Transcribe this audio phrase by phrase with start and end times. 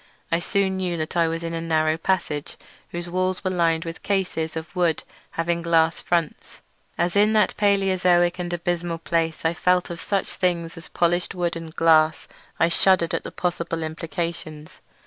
[0.31, 2.57] I soon knew that I was in a narrow passage
[2.89, 5.03] whose walls were lined with cases of wood
[5.37, 6.63] having glass fronts.
[6.97, 11.55] As in that Palaeozoic and abysmal place I felt of such things as polished wood
[11.55, 12.27] and glass
[12.59, 14.79] I shuddered at the possible implications.